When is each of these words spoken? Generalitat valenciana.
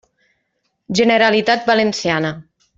Generalitat 1.01 1.71
valenciana. 1.71 2.37